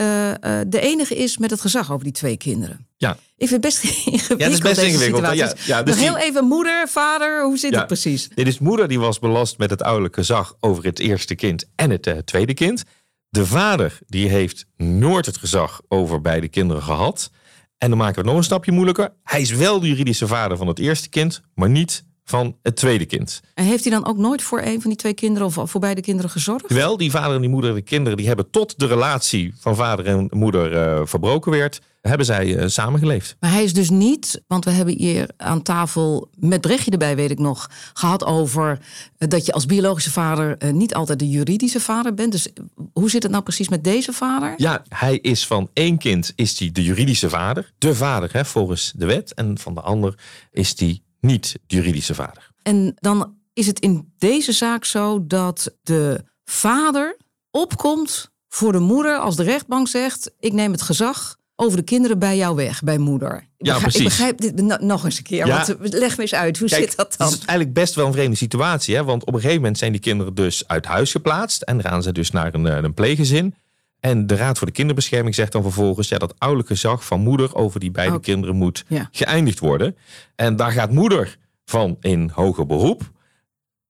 uh, 0.00 0.28
uh, 0.28 0.34
de 0.66 0.80
enige 0.80 1.16
is 1.16 1.38
met 1.38 1.50
het 1.50 1.60
gezag 1.60 1.92
over 1.92 2.04
die 2.04 2.12
twee 2.12 2.36
kinderen. 2.36 2.86
Ja. 2.96 3.12
Ik 3.36 3.48
vind 3.48 3.50
het 3.50 3.60
best 3.60 3.84
ingewikkeld. 4.06 4.38
Ja, 4.38 4.44
het 4.44 4.54
is 4.54 4.60
best 4.60 4.80
ingewikkeld. 4.80 5.36
Ja, 5.36 5.54
ja, 5.66 5.82
dus 5.82 5.94
Nog 5.94 6.04
heel 6.04 6.18
even 6.18 6.44
moeder, 6.44 6.88
vader, 6.88 7.44
hoe 7.44 7.58
zit 7.58 7.74
het 7.74 7.86
precies? 7.86 8.28
Dit 8.34 8.46
is 8.46 8.58
moeder 8.58 8.88
die 8.88 9.00
was 9.00 9.18
belast 9.18 9.58
met 9.58 9.70
het 9.70 9.82
ouderlijk 9.82 10.14
gezag 10.14 10.56
over 10.60 10.84
het 10.84 10.98
eerste 10.98 11.34
kind 11.34 11.68
en 11.74 11.90
het 11.90 12.06
uh, 12.06 12.16
tweede 12.16 12.54
kind. 12.54 12.84
De 13.28 13.46
vader 13.46 13.98
die 14.06 14.28
heeft 14.28 14.66
nooit 14.76 15.26
het 15.26 15.36
gezag 15.36 15.80
over 15.88 16.20
beide 16.20 16.48
kinderen 16.48 16.82
gehad. 16.82 17.30
En 17.78 17.88
dan 17.88 17.98
maken 17.98 18.14
we 18.14 18.20
het 18.20 18.28
nog 18.28 18.38
een 18.38 18.44
stapje 18.44 18.72
moeilijker. 18.72 19.12
Hij 19.22 19.40
is 19.40 19.50
wel 19.50 19.80
de 19.80 19.88
juridische 19.88 20.26
vader 20.26 20.56
van 20.56 20.66
het 20.66 20.78
eerste 20.78 21.08
kind, 21.08 21.42
maar 21.54 21.68
niet 21.70 22.04
van 22.28 22.56
het 22.62 22.76
tweede 22.76 23.06
kind. 23.06 23.40
En 23.54 23.64
heeft 23.64 23.84
hij 23.84 23.92
dan 23.92 24.06
ook 24.06 24.16
nooit 24.16 24.42
voor 24.42 24.60
een 24.62 24.80
van 24.80 24.90
die 24.90 24.98
twee 24.98 25.14
kinderen 25.14 25.46
of 25.46 25.70
voor 25.70 25.80
beide 25.80 26.00
kinderen 26.00 26.30
gezorgd? 26.30 26.72
Wel, 26.72 26.96
die 26.96 27.10
vader 27.10 27.34
en 27.34 27.40
die 27.40 27.50
moeder, 27.50 27.74
de 27.74 27.82
kinderen, 27.82 28.16
die 28.16 28.26
hebben 28.26 28.50
tot 28.50 28.78
de 28.78 28.86
relatie 28.86 29.54
van 29.58 29.76
vader 29.76 30.06
en 30.06 30.26
moeder 30.30 30.72
uh, 30.72 31.00
verbroken 31.04 31.52
werd, 31.52 31.80
hebben 32.00 32.26
zij 32.26 32.46
uh, 32.46 32.66
samengeleefd. 32.66 33.36
Maar 33.40 33.50
hij 33.50 33.64
is 33.64 33.72
dus 33.72 33.90
niet, 33.90 34.42
want 34.46 34.64
we 34.64 34.70
hebben 34.70 34.94
hier 34.94 35.30
aan 35.36 35.62
tafel 35.62 36.28
met 36.38 36.60
Brechtje 36.60 36.90
erbij, 36.90 37.16
weet 37.16 37.30
ik 37.30 37.38
nog, 37.38 37.70
gehad 37.92 38.24
over 38.24 38.78
uh, 39.18 39.28
dat 39.28 39.46
je 39.46 39.52
als 39.52 39.66
biologische 39.66 40.10
vader 40.10 40.72
niet 40.72 40.94
altijd 40.94 41.18
de 41.18 41.28
juridische 41.28 41.80
vader 41.80 42.14
bent. 42.14 42.32
Dus 42.32 42.48
hoe 42.92 43.10
zit 43.10 43.22
het 43.22 43.32
nou 43.32 43.44
precies 43.44 43.68
met 43.68 43.84
deze 43.84 44.12
vader? 44.12 44.54
Ja, 44.56 44.82
hij 44.88 45.16
is 45.16 45.46
van 45.46 45.68
één 45.72 45.98
kind 45.98 46.32
is 46.34 46.58
hij 46.58 46.70
de 46.72 46.82
juridische 46.82 47.28
vader, 47.28 47.72
de 47.78 47.94
vader 47.94 48.28
hè, 48.32 48.44
volgens 48.44 48.92
de 48.96 49.06
wet, 49.06 49.34
en 49.34 49.58
van 49.58 49.74
de 49.74 49.80
ander 49.80 50.18
is 50.52 50.78
hij 50.78 51.02
niet 51.20 51.58
de 51.66 51.76
juridische 51.76 52.14
vader. 52.14 52.50
En 52.62 52.94
dan 52.94 53.36
is 53.52 53.66
het 53.66 53.80
in 53.80 54.12
deze 54.18 54.52
zaak 54.52 54.84
zo 54.84 55.26
dat 55.26 55.74
de 55.82 56.24
vader 56.44 57.16
opkomt 57.50 58.30
voor 58.48 58.72
de 58.72 58.78
moeder 58.78 59.18
als 59.18 59.36
de 59.36 59.42
rechtbank 59.42 59.88
zegt: 59.88 60.30
Ik 60.38 60.52
neem 60.52 60.72
het 60.72 60.82
gezag 60.82 61.36
over 61.60 61.76
de 61.78 61.84
kinderen 61.84 62.18
bij 62.18 62.36
jou 62.36 62.56
weg, 62.56 62.82
bij 62.82 62.98
moeder. 62.98 63.36
Ik 63.56 63.66
ja, 63.66 63.72
begrijp, 63.72 63.80
precies. 63.80 64.00
Ik 64.00 64.08
begrijp 64.08 64.40
dit 64.40 64.80
nog 64.80 65.04
eens 65.04 65.18
een 65.18 65.22
keer. 65.22 65.46
Ja. 65.46 65.66
Want 65.66 65.92
leg 65.94 66.16
me 66.16 66.22
eens 66.22 66.34
uit, 66.34 66.58
hoe 66.58 66.68
zit 66.68 66.96
dat 66.96 67.14
dan? 67.16 67.26
Het 67.26 67.38
is 67.38 67.44
eigenlijk 67.44 67.78
best 67.78 67.94
wel 67.94 68.06
een 68.06 68.12
vreemde 68.12 68.36
situatie. 68.36 68.94
Hè? 68.94 69.04
Want 69.04 69.22
op 69.22 69.34
een 69.34 69.40
gegeven 69.40 69.60
moment 69.60 69.78
zijn 69.78 69.92
die 69.92 70.00
kinderen 70.00 70.34
dus 70.34 70.68
uit 70.68 70.86
huis 70.86 71.10
geplaatst. 71.10 71.62
En 71.62 71.82
gaan 71.82 72.02
ze 72.02 72.12
dus 72.12 72.30
naar 72.30 72.54
een, 72.54 72.66
eh, 72.66 72.82
een 72.82 72.94
pleeggezin. 72.94 73.54
En 74.00 74.26
de 74.26 74.36
Raad 74.36 74.58
voor 74.58 74.66
de 74.66 74.72
Kinderbescherming 74.72 75.34
zegt 75.34 75.52
dan 75.52 75.62
vervolgens... 75.62 76.08
ja, 76.08 76.18
dat 76.18 76.34
ouderlijk 76.38 76.68
gezag 76.68 77.04
van 77.04 77.20
moeder 77.20 77.54
over 77.54 77.80
die 77.80 77.90
beide 77.90 78.20
kinderen 78.20 78.56
moet 78.56 78.84
geëindigd 79.10 79.58
worden. 79.58 79.96
En 80.36 80.56
daar 80.56 80.72
gaat 80.72 80.92
moeder 80.92 81.36
van 81.64 81.96
in 82.00 82.30
hoger 82.34 82.66
beroep. 82.66 83.10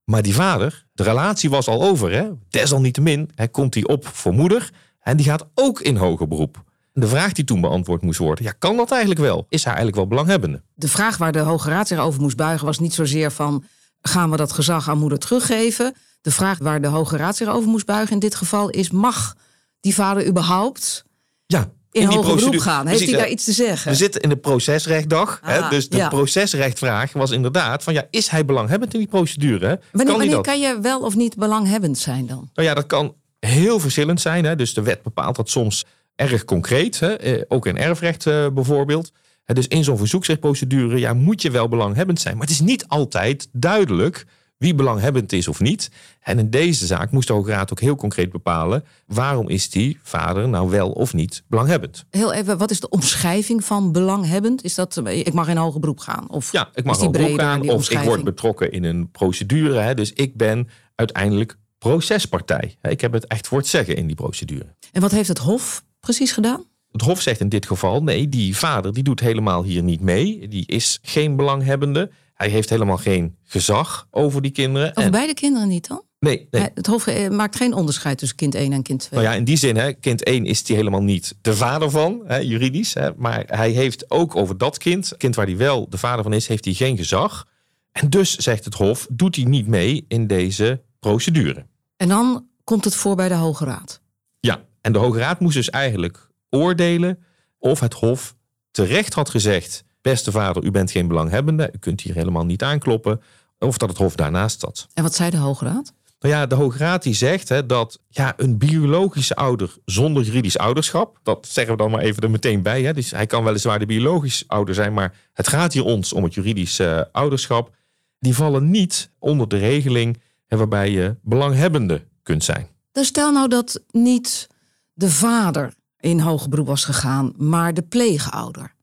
Maar 0.04 0.22
die 0.22 0.34
vader, 0.34 0.86
de 0.92 1.02
relatie 1.02 1.50
was 1.50 1.68
al 1.68 1.82
over. 1.82 2.12
Hè? 2.12 2.30
Desalniettemin 2.48 3.30
hij 3.34 3.48
komt 3.48 3.74
hij 3.74 3.86
op 3.86 4.06
voor 4.06 4.32
moeder 4.32 4.70
en 5.00 5.16
die 5.16 5.26
gaat 5.26 5.46
ook 5.54 5.80
in 5.80 5.96
hoger 5.96 6.28
beroep. 6.28 6.64
De 6.92 7.08
vraag 7.08 7.32
die 7.32 7.44
toen 7.44 7.60
beantwoord 7.60 8.02
moest 8.02 8.18
worden, 8.18 8.44
ja, 8.44 8.52
kan 8.58 8.76
dat 8.76 8.90
eigenlijk 8.90 9.20
wel? 9.20 9.46
Is 9.48 9.64
hij 9.64 9.74
eigenlijk 9.74 9.96
wel 9.96 10.06
belanghebbende? 10.06 10.62
De 10.74 10.88
vraag 10.88 11.16
waar 11.16 11.32
de 11.32 11.38
Hoge 11.38 11.68
Raad 11.68 11.88
zich 11.88 11.98
over 11.98 12.20
moest 12.20 12.36
buigen 12.36 12.66
was 12.66 12.78
niet 12.78 12.94
zozeer 12.94 13.30
van... 13.30 13.64
gaan 14.00 14.30
we 14.30 14.36
dat 14.36 14.52
gezag 14.52 14.88
aan 14.88 14.98
moeder 14.98 15.18
teruggeven? 15.18 15.94
De 16.20 16.30
vraag 16.30 16.58
waar 16.58 16.80
de 16.80 16.86
Hoge 16.86 17.16
Raad 17.16 17.36
zich 17.36 17.48
over 17.48 17.68
moest 17.68 17.86
buigen 17.86 18.12
in 18.12 18.18
dit 18.18 18.34
geval 18.34 18.68
is... 18.68 18.90
mag 18.90 19.36
die 19.80 19.94
vader 19.94 20.26
überhaupt 20.26 21.04
ja, 21.46 21.70
in, 21.90 22.02
in 22.02 22.08
die 22.08 22.18
procedure 22.18 22.60
gaan? 22.60 22.86
Heeft 22.86 23.04
hij 23.04 23.18
daar 23.18 23.28
iets 23.28 23.44
te 23.44 23.52
zeggen? 23.52 23.90
We 23.90 23.96
zitten 23.96 24.20
in 24.20 24.28
de 24.28 24.36
procesrechtdag. 24.36 25.40
hè, 25.42 25.60
ah, 25.60 25.70
dus 25.70 25.88
de 25.88 26.08
procesrechtvraag 26.08 27.12
was 27.12 27.30
inderdaad 27.30 27.82
van 27.82 27.92
ja, 27.92 28.06
is 28.10 28.28
hij 28.28 28.44
belanghebbend 28.44 28.92
in 28.92 28.98
die 28.98 29.08
procedure? 29.08 29.66
Hè? 29.66 29.74
Wanneer, 29.92 30.14
kan, 30.14 30.18
wanneer 30.18 30.40
kan 30.40 30.60
je 30.60 30.80
wel 30.80 31.00
of 31.00 31.16
niet 31.16 31.36
belanghebbend 31.36 31.98
zijn 31.98 32.26
dan? 32.26 32.50
Nou 32.54 32.68
ja, 32.68 32.74
dat 32.74 32.86
kan 32.86 33.14
heel 33.40 33.80
verschillend 33.80 34.20
zijn. 34.20 34.44
Hè? 34.44 34.56
Dus 34.56 34.74
de 34.74 34.82
wet 34.82 35.02
bepaalt 35.02 35.36
dat 35.36 35.50
soms 35.50 35.84
erg 36.14 36.44
concreet. 36.44 37.00
Hè? 37.00 37.14
Eh, 37.14 37.42
ook 37.48 37.66
in 37.66 37.78
erfrecht 37.78 38.26
uh, 38.26 38.46
bijvoorbeeld. 38.48 39.12
Dus 39.44 39.68
in 39.68 39.84
zo'n 39.84 39.98
verzoeksrechtprocedure 39.98 40.98
ja, 40.98 41.14
moet 41.14 41.42
je 41.42 41.50
wel 41.50 41.68
belanghebbend 41.68 42.20
zijn. 42.20 42.36
Maar 42.36 42.46
het 42.46 42.54
is 42.54 42.60
niet 42.60 42.88
altijd 42.88 43.48
duidelijk 43.52 44.26
wie 44.58 44.74
belanghebbend 44.74 45.32
is 45.32 45.48
of 45.48 45.60
niet. 45.60 45.90
En 46.20 46.38
in 46.38 46.50
deze 46.50 46.86
zaak 46.86 47.10
moest 47.10 47.26
de 47.28 47.32
Hoge 47.32 47.50
Raad 47.50 47.72
ook 47.72 47.80
heel 47.80 47.96
concreet 47.96 48.30
bepalen... 48.30 48.84
waarom 49.06 49.48
is 49.48 49.70
die 49.70 49.98
vader 50.02 50.48
nou 50.48 50.70
wel 50.70 50.90
of 50.90 51.14
niet 51.14 51.42
belanghebbend. 51.46 52.04
Heel 52.10 52.32
even, 52.32 52.58
wat 52.58 52.70
is 52.70 52.80
de 52.80 52.88
omschrijving 52.88 53.64
van 53.64 53.92
belanghebbend? 53.92 54.64
Is 54.64 54.74
dat, 54.74 55.00
ik 55.06 55.32
mag 55.32 55.48
in 55.48 55.56
hoger 55.56 55.80
beroep 55.80 55.98
gaan? 55.98 56.30
Of 56.30 56.52
ja, 56.52 56.70
ik 56.74 56.84
mag 56.84 56.96
in 56.96 57.04
hoger 57.04 57.20
beroep 57.20 57.38
gaan 57.38 57.68
of 57.68 57.90
ik 57.90 57.98
word 57.98 58.24
betrokken 58.24 58.72
in 58.72 58.84
een 58.84 59.10
procedure. 59.10 59.78
Hè, 59.78 59.94
dus 59.94 60.12
ik 60.12 60.36
ben 60.36 60.68
uiteindelijk 60.94 61.58
procespartij. 61.78 62.76
Ik 62.82 63.00
heb 63.00 63.12
het 63.12 63.26
echt 63.26 63.46
voor 63.48 63.58
het 63.58 63.66
zeggen 63.66 63.96
in 63.96 64.06
die 64.06 64.16
procedure. 64.16 64.74
En 64.92 65.00
wat 65.00 65.10
heeft 65.10 65.28
het 65.28 65.38
Hof 65.38 65.84
precies 66.00 66.32
gedaan? 66.32 66.64
Het 66.92 67.02
Hof 67.02 67.20
zegt 67.20 67.40
in 67.40 67.48
dit 67.48 67.66
geval, 67.66 68.02
nee, 68.02 68.28
die 68.28 68.56
vader 68.56 68.92
die 68.92 69.02
doet 69.02 69.20
helemaal 69.20 69.62
hier 69.62 69.82
niet 69.82 70.00
mee. 70.00 70.48
Die 70.48 70.66
is 70.66 70.98
geen 71.02 71.36
belanghebbende. 71.36 72.10
Hij 72.38 72.48
heeft 72.48 72.70
helemaal 72.70 72.96
geen 72.96 73.36
gezag 73.44 74.06
over 74.10 74.42
die 74.42 74.50
kinderen. 74.50 74.96
Over 74.96 75.10
beide 75.10 75.34
kinderen 75.34 75.68
niet 75.68 75.88
dan? 75.88 76.02
Nee, 76.18 76.48
nee. 76.50 76.68
Het 76.74 76.86
Hof 76.86 77.06
eh, 77.06 77.30
maakt 77.30 77.56
geen 77.56 77.74
onderscheid 77.74 78.18
tussen 78.18 78.36
kind 78.36 78.54
1 78.54 78.72
en 78.72 78.82
kind 78.82 79.00
2. 79.00 79.20
Nou 79.20 79.32
ja, 79.32 79.38
in 79.38 79.44
die 79.44 79.56
zin, 79.56 79.76
hè, 79.76 79.92
kind 79.92 80.24
1 80.24 80.44
is 80.44 80.68
hij 80.68 80.76
helemaal 80.76 81.02
niet 81.02 81.34
de 81.40 81.54
vader 81.54 81.90
van, 81.90 82.22
hè, 82.26 82.36
juridisch. 82.36 82.94
Hè, 82.94 83.10
maar 83.16 83.44
hij 83.46 83.70
heeft 83.70 84.10
ook 84.10 84.36
over 84.36 84.58
dat 84.58 84.78
kind, 84.78 85.16
kind 85.16 85.34
waar 85.34 85.46
hij 85.46 85.56
wel 85.56 85.88
de 85.88 85.98
vader 85.98 86.22
van 86.22 86.32
is, 86.32 86.46
heeft 86.46 86.64
hij 86.64 86.74
geen 86.74 86.96
gezag. 86.96 87.46
En 87.92 88.10
dus, 88.10 88.36
zegt 88.36 88.64
het 88.64 88.74
Hof, 88.74 89.06
doet 89.10 89.36
hij 89.36 89.44
niet 89.44 89.66
mee 89.66 90.04
in 90.08 90.26
deze 90.26 90.82
procedure. 91.00 91.66
En 91.96 92.08
dan 92.08 92.46
komt 92.64 92.84
het 92.84 92.94
voor 92.94 93.16
bij 93.16 93.28
de 93.28 93.34
Hoge 93.34 93.64
Raad. 93.64 94.00
Ja, 94.40 94.64
En 94.80 94.92
de 94.92 94.98
Hoge 94.98 95.18
Raad 95.18 95.40
moest 95.40 95.56
dus 95.56 95.70
eigenlijk 95.70 96.30
oordelen 96.50 97.18
of 97.58 97.80
het 97.80 97.94
Hof 97.94 98.34
terecht 98.70 99.14
had 99.14 99.30
gezegd: 99.30 99.84
Beste 100.00 100.30
vader, 100.30 100.64
u 100.64 100.70
bent 100.70 100.90
geen 100.90 101.08
belanghebbende, 101.08 101.70
u 101.74 101.78
kunt 101.78 102.00
hier 102.00 102.14
helemaal 102.14 102.44
niet 102.44 102.62
aankloppen. 102.62 103.20
Of 103.58 103.78
dat 103.78 103.88
het 103.88 103.98
Hof 103.98 104.14
daarnaast 104.14 104.60
zat. 104.60 104.86
En 104.94 105.02
wat 105.02 105.14
zei 105.14 105.30
de 105.30 105.36
Hoge 105.36 105.64
Raad? 105.64 105.92
Nou 106.20 106.34
ja, 106.34 106.46
de 106.46 106.54
Hoge 106.54 106.78
Raad 106.78 107.02
die 107.02 107.14
zegt 107.14 107.48
hè, 107.48 107.66
dat 107.66 108.00
ja, 108.08 108.34
een 108.36 108.58
biologische 108.58 109.34
ouder 109.36 109.76
zonder 109.84 110.22
juridisch 110.22 110.58
ouderschap, 110.58 111.18
dat 111.22 111.46
zeggen 111.46 111.72
we 111.72 111.82
dan 111.82 111.90
maar 111.90 112.00
even 112.00 112.22
er 112.22 112.30
meteen 112.30 112.62
bij. 112.62 112.82
Hè, 112.82 112.92
dus 112.92 113.10
hij 113.10 113.26
kan 113.26 113.44
weliswaar 113.44 113.78
de 113.78 113.86
biologisch 113.86 114.44
ouder 114.46 114.74
zijn, 114.74 114.92
maar 114.92 115.14
het 115.32 115.48
gaat 115.48 115.72
hier 115.72 115.84
ons 115.84 116.12
om 116.12 116.24
het 116.24 116.34
juridisch 116.34 116.80
uh, 116.80 117.00
ouderschap. 117.12 117.74
Die 118.18 118.34
vallen 118.34 118.70
niet 118.70 119.10
onder 119.18 119.48
de 119.48 119.58
regeling 119.58 120.20
hè, 120.46 120.56
waarbij 120.56 120.90
je 120.90 121.16
belanghebbende 121.22 122.04
kunt 122.22 122.44
zijn. 122.44 122.68
Dus 122.92 123.06
stel 123.06 123.32
nou 123.32 123.48
dat 123.48 123.82
niet 123.90 124.48
de 124.92 125.10
vader 125.10 125.74
in 126.00 126.20
hoger 126.20 126.48
beroep 126.48 126.66
was 126.66 126.84
gegaan, 126.84 127.32
maar 127.36 127.74
de 127.74 127.82
pleegouder. 127.82 128.74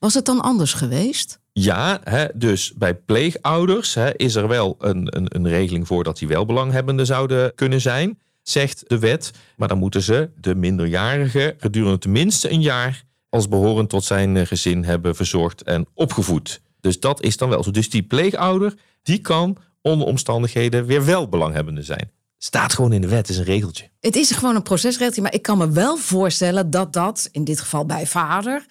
Was 0.00 0.14
het 0.14 0.24
dan 0.24 0.40
anders 0.40 0.72
geweest? 0.72 1.40
Ja, 1.52 2.00
hè, 2.04 2.26
dus 2.34 2.72
bij 2.74 2.94
pleegouders 2.94 3.94
hè, 3.94 4.16
is 4.16 4.34
er 4.34 4.48
wel 4.48 4.76
een, 4.78 5.16
een, 5.16 5.26
een 5.36 5.48
regeling 5.48 5.86
voor 5.86 6.04
dat 6.04 6.18
die 6.18 6.28
wel 6.28 6.46
belanghebbenden 6.46 7.06
zouden 7.06 7.54
kunnen 7.54 7.80
zijn, 7.80 8.18
zegt 8.42 8.84
de 8.86 8.98
wet. 8.98 9.30
Maar 9.56 9.68
dan 9.68 9.78
moeten 9.78 10.02
ze 10.02 10.30
de 10.36 10.54
minderjarige 10.54 11.54
gedurende 11.58 11.98
tenminste 11.98 12.50
een 12.50 12.62
jaar 12.62 13.04
als 13.28 13.48
behorend 13.48 13.88
tot 13.88 14.04
zijn 14.04 14.46
gezin 14.46 14.84
hebben 14.84 15.16
verzorgd 15.16 15.62
en 15.62 15.86
opgevoed. 15.94 16.60
Dus 16.80 17.00
dat 17.00 17.22
is 17.22 17.36
dan 17.36 17.48
wel 17.48 17.62
zo. 17.62 17.70
Dus 17.70 17.90
die 17.90 18.02
pleegouder, 18.02 18.74
die 19.02 19.18
kan 19.18 19.56
onder 19.82 20.06
omstandigheden 20.06 20.86
weer 20.86 21.04
wel 21.04 21.28
belanghebbende 21.28 21.82
zijn. 21.82 22.10
Staat 22.38 22.72
gewoon 22.72 22.92
in 22.92 23.00
de 23.00 23.08
wet, 23.08 23.28
is 23.28 23.36
een 23.36 23.44
regeltje. 23.44 23.90
Het 24.00 24.16
is 24.16 24.30
gewoon 24.30 24.54
een 24.54 24.62
procesregeltje, 24.62 25.22
maar 25.22 25.34
ik 25.34 25.42
kan 25.42 25.58
me 25.58 25.70
wel 25.70 25.96
voorstellen 25.96 26.70
dat 26.70 26.92
dat, 26.92 27.28
in 27.32 27.44
dit 27.44 27.60
geval 27.60 27.86
bij 27.86 28.06
vader, 28.06 28.66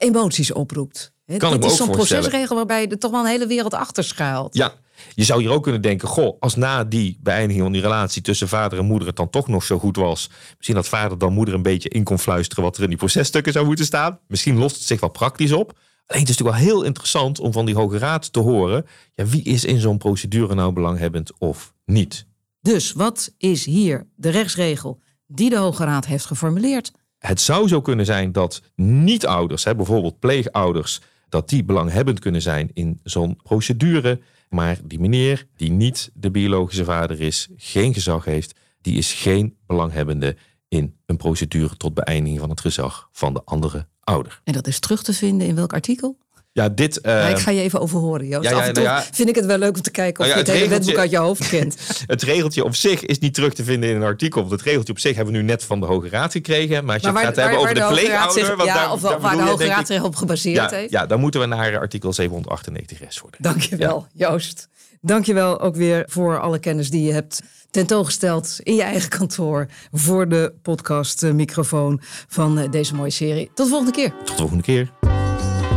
emoties 0.00 0.52
oproept. 0.52 1.12
Kan 1.36 1.54
ik 1.54 1.64
is 1.64 1.76
zo'n 1.76 1.90
procesregel 1.90 2.56
waarbij 2.56 2.88
er 2.88 2.98
toch 2.98 3.10
wel 3.10 3.20
een 3.20 3.26
hele 3.26 3.46
wereld 3.46 3.74
achter 3.74 4.04
schuilt. 4.04 4.56
Ja, 4.56 4.74
je 5.14 5.24
zou 5.24 5.40
hier 5.40 5.50
ook 5.50 5.62
kunnen 5.62 5.80
denken: 5.80 6.08
goh, 6.08 6.36
als 6.40 6.54
na 6.54 6.84
die 6.84 7.18
beëindiging 7.22 7.62
van 7.62 7.72
die 7.72 7.82
relatie 7.82 8.22
tussen 8.22 8.48
vader 8.48 8.78
en 8.78 8.84
moeder 8.84 9.08
het 9.08 9.16
dan 9.16 9.30
toch 9.30 9.48
nog 9.48 9.64
zo 9.64 9.78
goed 9.78 9.96
was. 9.96 10.30
Misschien 10.56 10.74
dat 10.74 10.88
vader 10.88 11.18
dan 11.18 11.32
moeder 11.32 11.54
een 11.54 11.62
beetje 11.62 11.88
in 11.88 12.04
kon 12.04 12.18
fluisteren 12.18 12.64
wat 12.64 12.76
er 12.76 12.82
in 12.82 12.88
die 12.88 12.98
processtukken 12.98 13.52
zou 13.52 13.66
moeten 13.66 13.84
staan. 13.84 14.18
Misschien 14.26 14.58
lost 14.58 14.76
het 14.76 14.84
zich 14.84 15.00
wel 15.00 15.10
praktisch 15.10 15.52
op. 15.52 15.78
Alleen 16.06 16.22
het 16.22 16.30
is 16.30 16.36
natuurlijk 16.36 16.64
wel 16.64 16.74
heel 16.74 16.82
interessant 16.82 17.38
om 17.38 17.52
van 17.52 17.66
die 17.66 17.74
Hoge 17.74 17.98
Raad 17.98 18.32
te 18.32 18.40
horen: 18.40 18.86
ja, 19.14 19.26
wie 19.26 19.42
is 19.42 19.64
in 19.64 19.80
zo'n 19.80 19.98
procedure 19.98 20.54
nou 20.54 20.72
belanghebbend 20.72 21.32
of 21.38 21.74
niet? 21.84 22.26
Dus 22.60 22.92
wat 22.92 23.34
is 23.38 23.64
hier 23.64 24.06
de 24.16 24.28
rechtsregel 24.28 25.00
die 25.26 25.50
de 25.50 25.56
Hoge 25.56 25.84
Raad 25.84 26.06
heeft 26.06 26.24
geformuleerd? 26.24 26.92
Het 27.20 27.40
zou 27.40 27.68
zo 27.68 27.80
kunnen 27.80 28.06
zijn 28.06 28.32
dat 28.32 28.62
niet-ouders, 28.74 29.64
bijvoorbeeld 29.64 30.18
pleegouders, 30.18 31.00
dat 31.28 31.48
die 31.48 31.64
belanghebbend 31.64 32.18
kunnen 32.18 32.42
zijn 32.42 32.70
in 32.74 33.00
zo'n 33.02 33.36
procedure. 33.42 34.20
Maar 34.48 34.78
die 34.84 35.00
meneer, 35.00 35.46
die 35.56 35.70
niet 35.70 36.10
de 36.14 36.30
biologische 36.30 36.84
vader 36.84 37.20
is, 37.20 37.48
geen 37.56 37.94
gezag 37.94 38.24
heeft, 38.24 38.54
die 38.80 38.96
is 38.96 39.12
geen 39.12 39.56
belanghebbende 39.66 40.36
in 40.68 40.96
een 41.06 41.16
procedure 41.16 41.76
tot 41.76 41.94
beëindiging 41.94 42.40
van 42.40 42.50
het 42.50 42.60
gezag 42.60 43.08
van 43.12 43.34
de 43.34 43.42
andere 43.44 43.86
ouder. 44.00 44.40
En 44.44 44.52
dat 44.52 44.66
is 44.66 44.78
terug 44.78 45.02
te 45.02 45.12
vinden 45.12 45.46
in 45.46 45.54
welk 45.54 45.72
artikel? 45.72 46.18
Ja, 46.62 46.68
dit. 46.68 47.00
eh, 47.00 47.12
Ja, 47.12 47.26
ik 47.28 47.38
ga 47.38 47.50
je 47.50 47.60
even 47.60 47.80
overhoren, 47.80 48.26
Joost. 48.26 48.44
ja, 48.44 48.50
ja, 48.50 48.56
Af 48.56 48.66
en 48.66 48.72
toe 48.72 48.84
nou 48.84 49.02
vind 49.12 49.28
ik 49.28 49.34
het 49.34 49.44
wel 49.46 49.58
leuk 49.58 49.76
om 49.76 49.82
te 49.82 49.90
kijken 49.90 50.24
of 50.24 50.30
ja, 50.30 50.36
je 50.36 50.40
het 50.42 50.50
hele 50.50 50.68
wetboek 50.68 50.96
uit 50.96 51.10
je 51.10 51.16
hoofd 51.16 51.48
kent. 51.48 51.76
Het 52.06 52.22
regeltje 52.22 52.64
op 52.64 52.74
zich 52.74 53.04
is 53.06 53.18
niet 53.18 53.34
terug 53.34 53.52
te 53.54 53.64
vinden 53.64 53.90
in 53.90 53.96
een 53.96 54.02
artikel. 54.02 54.40
Want 54.40 54.52
het 54.52 54.62
regeltje 54.62 54.92
op 54.92 54.98
zich 54.98 55.16
hebben 55.16 55.34
we 55.34 55.40
nu 55.40 55.44
net 55.46 55.64
van 55.64 55.80
de 55.80 55.86
Hoge 55.86 56.08
Raad 56.08 56.32
gekregen. 56.32 56.84
Maar 56.84 56.94
als 56.94 57.02
je 57.04 57.10
Maar 57.12 57.24
het 57.26 57.34
gaat 57.34 57.44
hebben 57.44 57.58
over 57.62 57.74
de, 57.74 57.80
Raad 57.80 57.90
pleegouder... 57.92 58.44
zich- 58.44 58.64
ja, 58.64 58.74
daar- 58.74 58.92
of 58.92 59.00
daar 59.00 59.20
waar 59.20 59.36
de 59.36 59.42
Hoge 59.42 59.64
Raad 59.66 59.86
zich 59.86 60.02
op 60.02 60.16
gebaseerd 60.16 60.70
ja, 60.70 60.76
heeft. 60.76 60.90
ja, 60.90 61.06
dan 61.06 61.20
moeten 61.20 61.40
we 61.40 61.46
naar 61.46 61.78
artikel 61.78 62.12
798 62.12 62.98
res 63.00 63.18
worden. 63.20 63.42
Dankjewel, 63.42 64.06
Joost. 64.12 64.68
Dankjewel 65.00 65.60
ook 65.60 65.76
weer 65.76 66.04
voor 66.08 66.40
alle 66.40 66.58
kennis 66.58 66.90
die 66.90 67.02
je 67.04 67.12
hebt 67.12 67.40
tentoongesteld 67.70 68.56
in 68.62 68.74
je 68.74 68.82
eigen 68.82 69.08
kantoor 69.08 69.66
voor 69.92 70.28
de 70.28 70.52
podcastmicrofoon 70.62 72.00
van 72.28 72.58
eh, 72.58 72.70
deze 72.70 72.94
mooie 72.94 73.10
serie. 73.10 73.50
Tot 73.54 73.66
de 73.66 73.70
volgende 73.72 73.92
keer. 73.92 74.08
Tot 74.18 74.26
de 74.28 74.34
volgende 74.36 74.62
keer. 74.62 74.90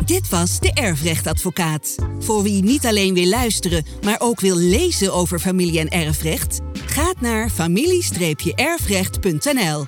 Dit 0.05 0.29
was 0.29 0.59
de 0.59 0.71
Erfrechtadvocaat. 0.73 1.95
Voor 2.19 2.43
wie 2.43 2.63
niet 2.63 2.85
alleen 2.85 3.13
wil 3.13 3.27
luisteren, 3.27 3.85
maar 4.03 4.15
ook 4.19 4.39
wil 4.39 4.55
lezen 4.55 5.13
over 5.13 5.39
familie- 5.39 5.79
en 5.79 5.89
erfrecht, 5.89 6.59
gaat 6.85 7.21
naar 7.21 7.49
familie-erfrecht.nl, 7.49 9.85